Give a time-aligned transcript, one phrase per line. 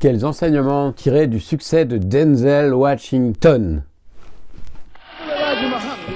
[0.00, 3.82] Quels enseignements tirer du succès de Denzel Washington?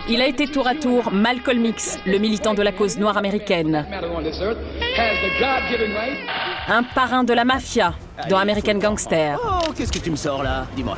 [0.08, 3.84] Il a été tour à tour Malcolm X, le militant de la cause noire américaine.
[6.66, 7.92] Un parrain de la mafia
[8.30, 9.38] dans American Gangster.
[9.44, 10.66] Oh, qu'est-ce que tu me sors là?
[10.74, 10.96] Dis-moi.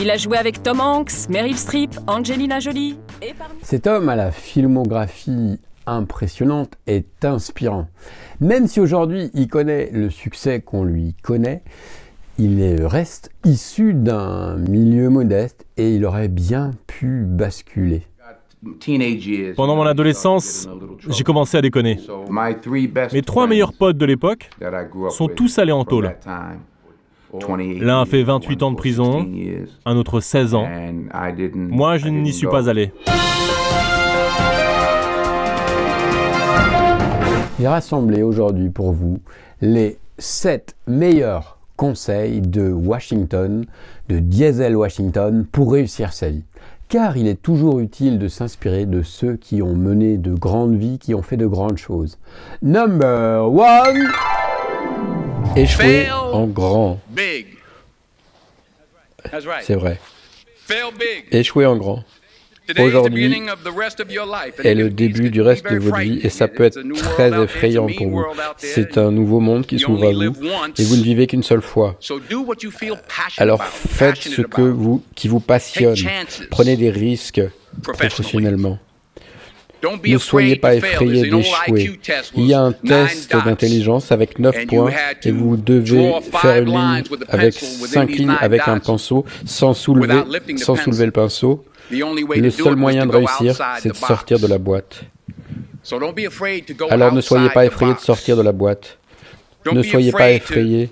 [0.00, 3.56] Il a joué avec Tom Hanks, Meryl Streep, Angelina Jolie et parmi...
[3.62, 7.88] Cet homme à la filmographie impressionnante est inspirant.
[8.40, 11.62] Même si aujourd'hui il connaît le succès qu'on lui connaît,
[12.38, 18.02] il reste issu d'un milieu modeste et il aurait bien pu basculer.
[19.56, 20.68] Pendant mon adolescence,
[21.08, 22.00] j'ai commencé à déconner.
[23.12, 24.50] Mes trois meilleurs potes de l'époque
[25.10, 26.16] sont tous allés en tôle.
[27.80, 29.28] L'un a fait 28 ans de prison,
[29.84, 30.68] un autre 16 ans.
[31.54, 32.92] Moi, je n'y suis pas allé.
[37.60, 39.20] J'ai rassemblé aujourd'hui pour vous
[39.60, 43.64] les 7 meilleurs conseils de Washington,
[44.08, 46.42] de Diesel Washington, pour réussir sa vie.
[46.88, 50.98] Car il est toujours utile de s'inspirer de ceux qui ont mené de grandes vies,
[50.98, 52.18] qui ont fait de grandes choses.
[52.60, 54.08] Number one
[55.54, 56.98] Échouer en grand.
[59.62, 60.00] C'est vrai.
[61.30, 62.02] Échouer en grand.
[62.78, 63.32] Aujourd'hui
[64.62, 68.08] est le début du reste de votre vie et ça peut être très effrayant pour
[68.08, 68.24] vous.
[68.56, 70.48] C'est un nouveau monde qui s'ouvre à vous
[70.78, 71.98] et vous ne vivez qu'une seule fois.
[73.38, 75.96] Alors faites ce que vous, qui vous passionne.
[76.50, 77.42] Prenez des risques
[77.82, 78.78] professionnellement.
[80.06, 82.00] Ne soyez pas effrayé d'échouer.
[82.36, 84.90] Il y a un test d'intelligence avec 9 points
[85.22, 90.22] et vous devez faire une ligne avec 5 lignes avec un pinceau sans soulever,
[90.56, 91.64] sans soulever le pinceau.
[91.90, 95.04] Le seul moyen de réussir, c'est de sortir de la boîte.
[96.90, 98.98] Alors ne soyez pas effrayé de sortir de la boîte.
[99.70, 100.90] Ne soyez pas effrayé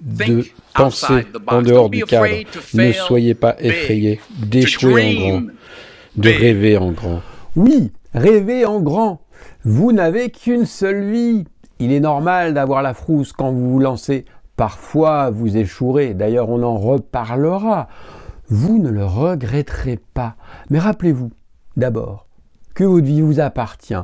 [0.00, 0.44] de
[0.74, 2.34] penser en dehors du cadre.
[2.74, 5.42] Ne soyez pas effrayé d'échouer en grand,
[6.16, 7.22] de rêver en grand.
[7.56, 9.20] Oui, rêver en grand.
[9.64, 11.44] Vous n'avez qu'une seule vie.
[11.80, 14.24] Il est normal d'avoir la frousse quand vous vous lancez.
[14.56, 16.14] Parfois, vous échouerez.
[16.14, 17.88] D'ailleurs, on en reparlera
[18.48, 20.36] vous ne le regretterez pas.
[20.70, 21.30] Mais rappelez-vous
[21.76, 22.26] d'abord
[22.74, 23.94] que votre vie vous appartient.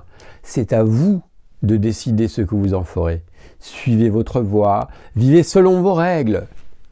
[0.42, 1.22] C'est à vous
[1.62, 3.24] de décider ce que vous en ferez.
[3.58, 6.46] Suivez votre voie, vivez selon vos règles.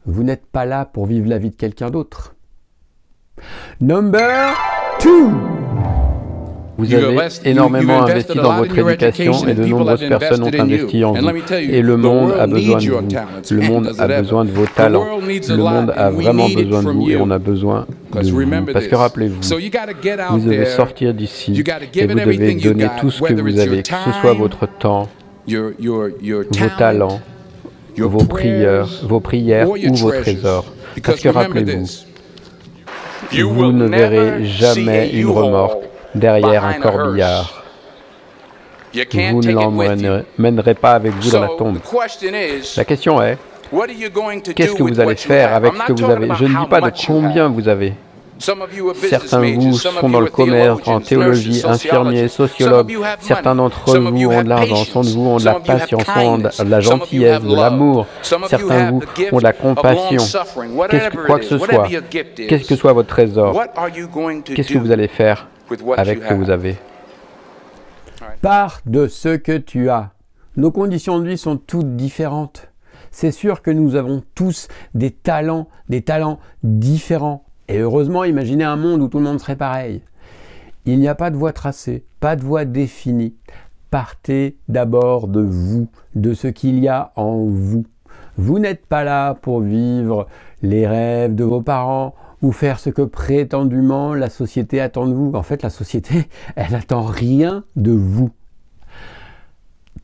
[0.05, 2.35] Vous n'êtes pas là pour vivre la vie de quelqu'un d'autre.
[3.79, 4.53] Number
[5.03, 5.82] 2
[6.77, 11.29] vous avez énormément investi dans votre éducation et de nombreuses personnes ont investi en vous.
[11.57, 13.07] Et le monde a besoin de vous.
[13.51, 15.19] Le monde a besoin de vos talents.
[15.19, 18.65] Le monde a vraiment besoin de vous et on a besoin de vous.
[18.73, 21.63] Parce que rappelez-vous, vous devez sortir d'ici
[21.95, 25.09] et vous devez donner tout ce que vous avez, que ce soit votre temps,
[25.47, 27.19] vos talents,
[27.97, 30.65] vos prières, vos prières ou vos trésors.
[31.03, 31.85] Parce que rappelez-vous,
[33.47, 35.82] vous ne verrez jamais une remorque
[36.15, 37.63] derrière un corbillard.
[38.93, 41.79] Vous ne l'emmènerez pas avec vous dans la tombe.
[42.77, 43.37] La question est,
[44.55, 46.29] qu'est-ce que vous allez faire avec ce que vous avez?
[46.35, 47.93] Je ne dis pas de combien vous avez.
[48.39, 52.93] Certains de vous sont dans le commerce, en théologie, infirmiers, sociologues.
[53.19, 56.79] Certains d'entre vous ont de l'argent, de vous ont de la patience, ont de la
[56.81, 58.05] gentillesse, de l'amour.
[58.21, 60.17] Certains de vous ont de la compassion.
[60.89, 61.87] Qu'est-ce que quoi que ce soit,
[62.47, 63.59] qu'est-ce que soit votre trésor?
[64.43, 65.47] Qu'est-ce que vous allez faire?
[65.97, 66.77] Avec ce que vous avez.
[68.41, 70.11] Pars de ce que tu as.
[70.55, 72.69] Nos conditions de vie sont toutes différentes.
[73.11, 77.43] C'est sûr que nous avons tous des talents, des talents différents.
[77.67, 80.01] Et heureusement, imaginez un monde où tout le monde serait pareil.
[80.85, 83.35] Il n'y a pas de voie tracée, pas de voie définie.
[83.89, 87.85] Partez d'abord de vous, de ce qu'il y a en vous.
[88.37, 90.27] Vous n'êtes pas là pour vivre
[90.61, 95.31] les rêves de vos parents ou faire ce que prétendument la société attend de vous.
[95.33, 98.31] En fait, la société, elle n'attend rien de vous.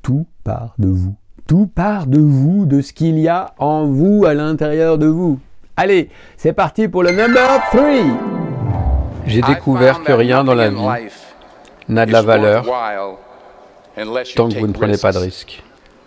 [0.02, 1.16] Tout part de vous.
[1.46, 5.40] Tout part de vous, de ce qu'il y a en vous, à l'intérieur de vous.
[5.75, 7.81] Allez, c'est parti pour le number 3.
[9.25, 11.10] J'ai découvert que rien dans la vie
[11.90, 12.66] n'a de la valeur
[14.36, 15.62] tant que vous ne prenez pas de risques.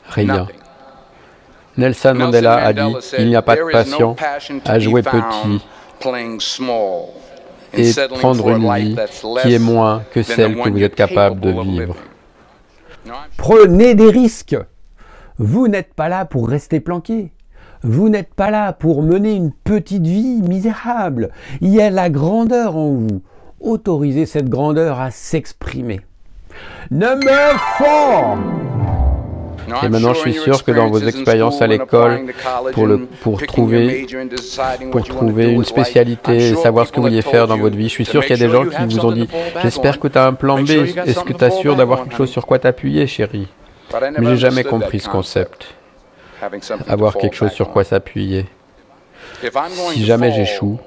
[0.09, 0.47] Rien.
[1.77, 4.17] Nelson Mandela a dit, il n'y a pas de passion
[4.65, 5.61] à jouer petit
[7.75, 8.97] et prendre une vie
[9.43, 11.97] qui est moins que celle que vous êtes capable de vivre.
[13.37, 14.57] Prenez des risques.
[15.39, 17.33] Vous n'êtes pas là pour rester planqué.
[17.83, 21.31] Vous n'êtes pas là pour mener une petite vie misérable.
[21.61, 23.23] Il y a la grandeur en vous.
[23.61, 26.01] Autorisez cette grandeur à s'exprimer.
[26.91, 28.82] Number 4.
[29.83, 32.33] Et maintenant, je suis sûr que dans vos expériences à l'école,
[32.73, 34.07] pour, le, pour, trouver,
[34.91, 37.95] pour trouver une spécialité et savoir ce que vous vouliez faire dans votre vie, je
[37.95, 39.29] suis sûr qu'il y a des gens qui vous ont dit
[39.63, 40.71] J'espère que tu as un plan B.
[40.71, 43.49] Est-ce que tu as sûr d'avoir quelque chose sur quoi t'appuyer, chérie
[44.19, 45.75] Mais j'ai jamais compris ce concept.
[46.89, 48.47] Avoir quelque chose sur quoi s'appuyer.
[49.93, 50.79] Si jamais j'échoue,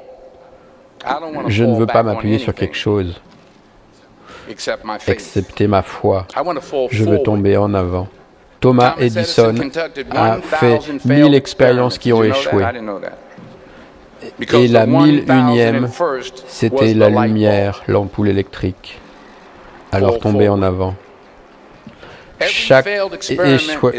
[1.48, 3.22] je ne veux pas m'appuyer sur quelque chose,
[5.08, 6.28] excepté ma foi.
[6.92, 8.08] Je veux tomber en avant.
[8.66, 9.54] Thomas Edison
[10.10, 12.66] a fait mille expériences qui ont échoué.
[14.54, 15.88] Et la mille unième,
[16.48, 19.00] c'était la lumière, l'ampoule électrique.
[19.92, 20.96] Alors tomber en avant.
[22.42, 22.90] Chaque,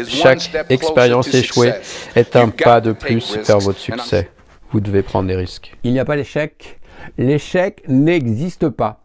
[0.09, 1.71] chaque expérience échouée
[2.13, 4.29] est un pas de plus vers votre succès.
[4.73, 5.77] Vous devez prendre des risques.
[5.85, 6.81] Il n'y a pas d'échec.
[7.17, 8.99] L'échec n'existe pas.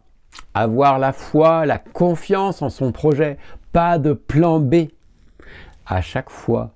[0.53, 3.37] Avoir la foi, la confiance en son projet,
[3.71, 4.87] pas de plan B.
[5.85, 6.75] À chaque fois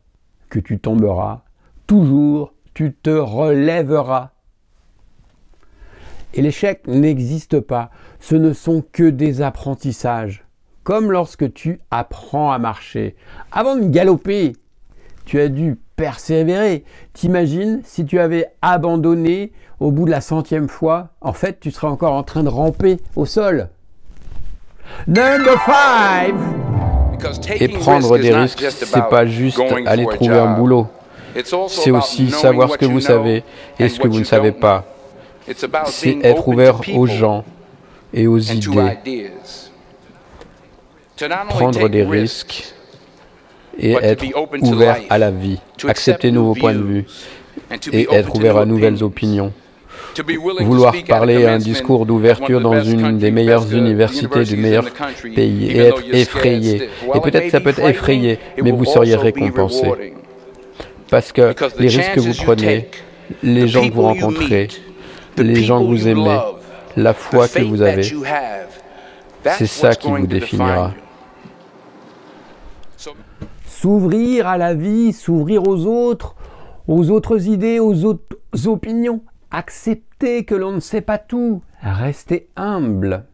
[0.49, 1.41] que tu tomberas,
[1.85, 4.31] toujours tu te relèveras.
[6.33, 7.89] Et l'échec n'existe pas.
[8.19, 10.45] Ce ne sont que des apprentissages.
[10.83, 13.15] Comme lorsque tu apprends à marcher.
[13.51, 14.53] Avant de galoper,
[15.25, 16.83] tu as dû persévérer.
[17.13, 21.87] T'imagines si tu avais abandonné au bout de la centième fois, en fait, tu serais
[21.87, 23.69] encore en train de ramper au sol.
[25.07, 26.76] Number five.
[27.59, 30.87] Et prendre des risques, c'est pas juste aller trouver un boulot.
[31.67, 33.43] C'est aussi savoir ce que vous savez
[33.79, 34.85] et ce que vous ne savez pas.
[35.85, 37.43] C'est être ouvert aux gens
[38.13, 38.97] et aux idées.
[41.49, 42.73] Prendre des risques
[43.79, 44.25] et être
[44.61, 47.05] ouvert à la vie, accepter nouveaux points de vue
[47.91, 49.53] et être ouvert à nouvelles opinions.
[50.61, 54.85] Vouloir parler un discours d'ouverture dans une des meilleures universités du meilleur
[55.35, 56.89] pays et être effrayé.
[57.13, 60.15] Et peut-être que ça peut être effrayé, mais vous seriez récompensé.
[61.09, 62.89] Parce que les risques que vous prenez,
[63.43, 64.67] les gens que vous rencontrez,
[65.37, 66.39] les gens que vous aimez,
[66.95, 68.03] la foi que vous avez,
[69.45, 70.93] c'est ça qui vous définira.
[73.67, 76.35] S'ouvrir à la vie, s'ouvrir aux autres,
[76.87, 78.25] aux autres idées, aux autres
[78.65, 79.21] opinions.
[79.51, 81.61] Accepter que l'on ne sait pas tout.
[81.81, 83.25] Rester humble.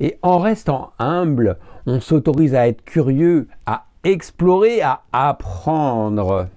[0.00, 6.48] Et en restant humble, on s'autorise à être curieux, à explorer, à apprendre.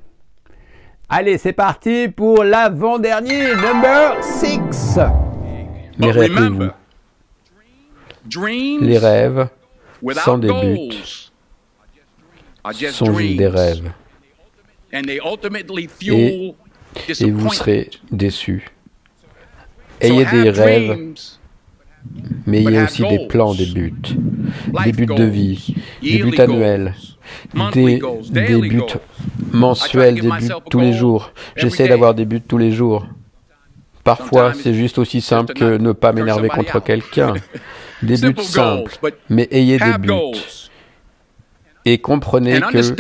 [1.10, 5.00] Allez, c'est parti pour l'avant-dernier, number 6.
[5.98, 6.70] Mais rappelez-vous,
[8.82, 9.50] les rêves
[10.14, 11.32] sans des buts
[12.92, 13.92] sont juste des rêves.
[14.94, 16.56] Et,
[17.20, 18.68] et vous serez déçus.
[20.02, 20.98] Ayez des rêves,
[22.46, 23.94] mais ayez aussi des plans, des buts,
[24.84, 26.96] des buts de vie, des buts annuels,
[27.74, 28.02] des,
[28.32, 28.82] des buts
[29.52, 31.32] mensuels, des buts tous les jours.
[31.56, 33.06] J'essaie d'avoir des buts tous les jours.
[34.04, 37.36] Parfois, c'est juste aussi simple que ne pas m'énerver contre quelqu'un.
[38.02, 38.98] Des buts simples,
[39.30, 40.12] mais ayez des buts.
[41.86, 42.96] Et comprenez que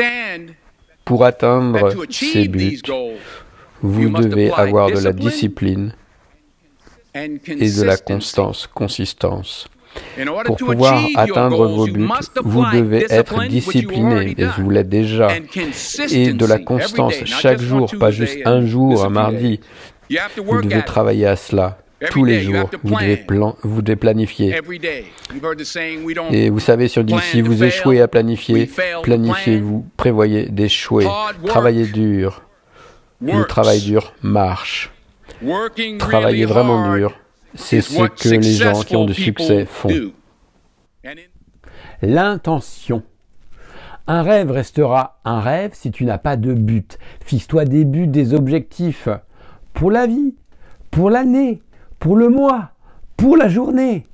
[1.03, 2.79] pour atteindre ces buts,
[3.81, 5.95] vous devez avoir de la discipline
[7.15, 9.67] et de la constance, consistance.
[10.45, 12.07] Pour pouvoir atteindre vos buts,
[12.43, 15.29] vous devez être discipliné, et vous l'êtes déjà,
[16.11, 19.59] et de la constance chaque jour, pas juste un jour, un mardi.
[20.37, 21.77] Vous devez travailler à cela
[22.09, 22.69] tous les jours.
[22.83, 24.59] Vous devez, plan vous devez planifier.
[26.31, 28.69] Et vous savez, dit si vous échouez à planifier,
[29.03, 31.05] planifiez-vous, prévoyez d'échouer.
[31.45, 32.43] Travaillez dur.
[33.21, 34.91] Le travail dur marche.
[35.97, 37.13] Travailler vraiment dur,
[37.55, 39.89] c'est ce que les gens qui ont du succès font.
[42.01, 43.03] L'intention.
[44.07, 46.97] Un rêve restera un rêve si tu n'as pas de but.
[47.23, 49.07] Fixe-toi des buts, des objectifs
[49.73, 50.35] pour la vie,
[50.89, 51.61] pour l'année,
[51.99, 52.71] pour le mois,
[53.15, 54.05] pour la journée.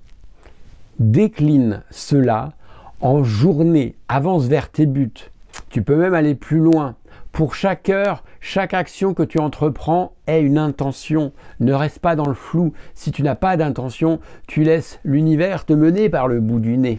[1.00, 2.54] Décline cela
[3.00, 5.32] en journée, avance vers tes buts.
[5.70, 6.96] Tu peux même aller plus loin.
[7.38, 11.34] Pour chaque heure, chaque action que tu entreprends est une intention.
[11.60, 12.74] Ne reste pas dans le flou.
[12.96, 16.98] Si tu n'as pas d'intention, tu laisses l'univers te mener par le bout du nez.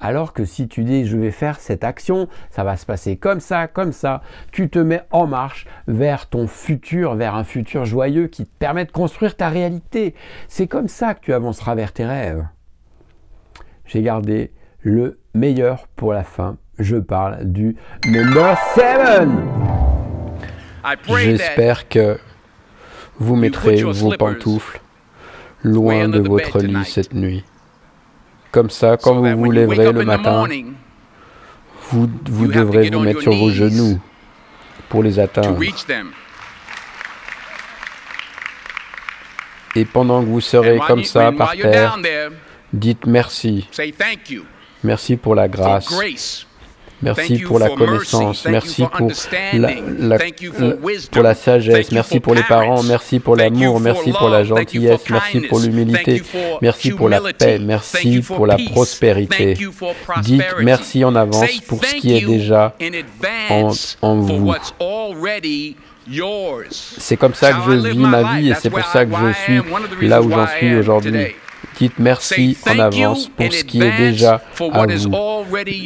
[0.00, 3.38] Alors que si tu dis je vais faire cette action, ça va se passer comme
[3.38, 4.20] ça, comme ça,
[4.50, 8.84] tu te mets en marche vers ton futur, vers un futur joyeux qui te permet
[8.84, 10.16] de construire ta réalité.
[10.48, 12.44] C'est comme ça que tu avanceras vers tes rêves.
[13.86, 19.28] J'ai gardé le meilleur pour la fin je parle du number 7.
[21.08, 22.18] J'espère que
[23.18, 24.80] vous mettrez vos pantoufles
[25.62, 27.44] loin de votre lit cette nuit.
[28.52, 30.46] Comme ça, quand vous vous lèverez le matin,
[31.90, 33.98] Vous, vous devrez vous mettre sur vos genoux
[34.88, 35.58] pour les atteindre.
[39.74, 41.98] Et pendant que vous serez comme ça par terre,
[42.72, 43.68] dites merci.
[44.84, 46.46] Merci pour la grâce.
[47.02, 48.44] Merci pour la connaissance.
[48.46, 49.10] Merci pour
[49.54, 50.18] la,
[51.10, 51.92] pour la sagesse.
[51.92, 52.82] Merci pour les parents.
[52.82, 53.80] Merci pour l'amour.
[53.80, 55.08] Merci pour la gentillesse.
[55.10, 56.22] Merci pour l'humilité.
[56.60, 57.58] Merci pour la paix.
[57.58, 59.56] Merci pour la prospérité.
[60.22, 62.74] Dites merci en avance pour ce qui est déjà
[63.50, 63.70] en,
[64.02, 64.52] en vous.
[66.70, 70.08] C'est comme ça que je vis ma vie et c'est pour ça que je suis
[70.08, 71.26] là où j'en suis aujourd'hui.
[71.78, 75.44] Dites merci en avance pour ce qui est déjà à vous.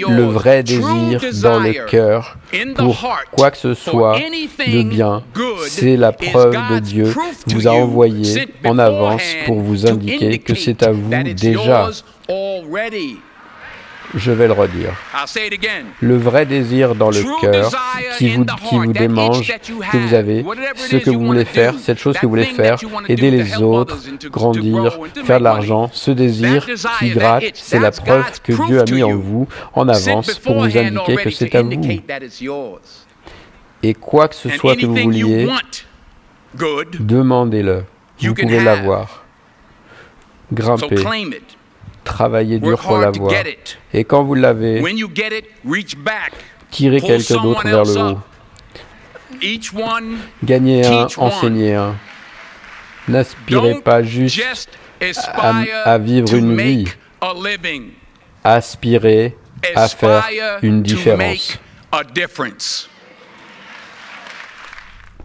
[0.09, 2.38] Le vrai désir dans le cœur
[2.76, 5.23] pour quoi que ce soit de bien,
[5.67, 7.14] c'est la preuve de Dieu
[7.47, 11.91] vous a envoyé en avance pour vous indiquer que c'est à vous déjà.
[14.14, 14.90] Je vais le redire.
[16.00, 17.71] Le vrai désir dans le cœur
[18.19, 19.52] qui vous, qui vous démange,
[19.90, 20.45] que vous avez,
[20.76, 22.76] ce que vous voulez faire, cette chose que vous voulez faire,
[23.09, 23.99] aider les autres,
[24.31, 26.66] grandir, faire de l'argent, ce désir
[26.99, 30.76] qui gratte, c'est la preuve que Dieu a mis en vous en avance pour vous
[30.76, 31.71] indiquer que c'est à vous.
[33.83, 35.49] Et quoi que ce soit que vous vouliez,
[37.00, 37.85] demandez-le.
[38.21, 39.25] Vous pouvez l'avoir.
[40.52, 41.02] Grimpez.
[42.04, 43.32] Travaillez dur pour l'avoir.
[43.92, 44.82] Et quand vous l'avez,
[46.71, 48.18] tirez quelqu'un d'autre vers le haut.
[50.44, 51.97] Gagnez un, enseignez un.
[53.09, 54.42] N'aspirez pas juste
[55.85, 56.88] à, vivre une vie.
[58.44, 59.37] Aspirez
[59.75, 60.25] à faire
[60.62, 61.59] une différence.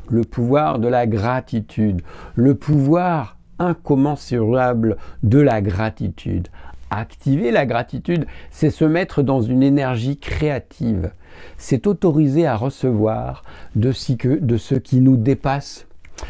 [0.10, 2.02] Le pouvoir de la gratitude,
[2.36, 6.48] le pouvoir incommensurable de la gratitude.
[6.90, 11.12] Activer la gratitude, c'est se mettre dans une énergie créative.
[11.58, 13.44] C'est autoriser à recevoir
[13.76, 15.86] de, ce qui nous dépasse,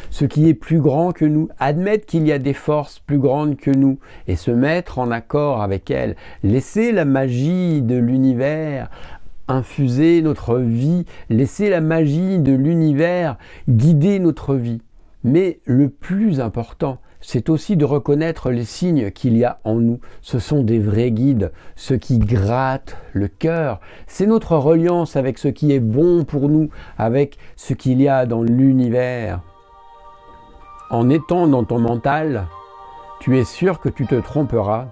[0.10, 3.55] ce qui est plus grand que nous, admettre qu'il y a des forces plus grandes
[3.55, 6.15] que nous et se mettre en accord avec elles.
[6.43, 8.89] Laisser la magie de l'univers
[9.48, 13.38] infuser notre vie, laisser la magie de l'univers
[13.69, 14.81] guider notre vie.
[15.24, 20.00] Mais le plus important, c'est aussi de reconnaître les signes qu'il y a en nous.
[20.21, 23.79] Ce sont des vrais guides, ce qui gratte le cœur.
[24.05, 28.25] C'est notre reliance avec ce qui est bon pour nous, avec ce qu'il y a
[28.25, 29.41] dans l'univers.
[30.89, 32.47] En étant dans ton mental,
[33.19, 34.88] tu es sûr que tu te tromperas.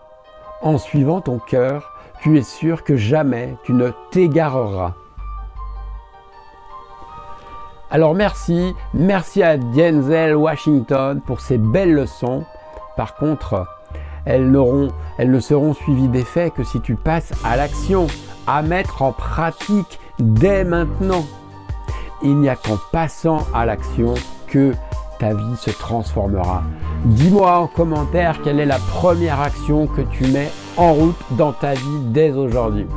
[0.61, 1.91] En suivant ton cœur,
[2.21, 4.95] tu es sûr que jamais tu ne t'égareras.
[7.95, 12.43] Alors merci, merci à Denzel Washington pour ces belles leçons.
[12.97, 13.65] Par contre,
[14.25, 18.07] elles, ne seront suivies d'effet que si tu passes à l'action,
[18.47, 21.23] à mettre en pratique dès maintenant.
[22.21, 24.15] Il n'y a qu'en passant à l'action
[24.47, 24.73] que
[25.17, 26.63] ta vie se transformera.
[27.05, 31.75] Dis-moi en commentaire quelle est la première action que tu mets en route dans ta
[31.75, 32.87] vie dès aujourd'hui.